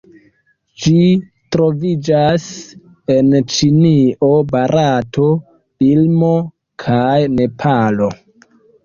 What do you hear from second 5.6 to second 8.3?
Birmo kaj Nepalo.